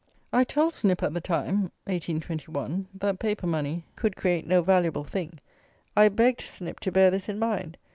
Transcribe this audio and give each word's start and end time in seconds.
I 0.33 0.43
told 0.43 0.73
Snip 0.73 1.03
at 1.03 1.13
the 1.13 1.21
time 1.21 1.69
(1821), 1.85 2.87
that 2.95 3.19
paper 3.19 3.45
money 3.45 3.85
could 3.95 4.15
create 4.15 4.47
no 4.47 4.63
valuable 4.63 5.03
thing. 5.03 5.37
I 5.95 6.09
begged 6.09 6.41
Snip 6.41 6.79
to 6.79 6.91
bear 6.91 7.11
this 7.11 7.29
in 7.29 7.37
mind. 7.37 7.77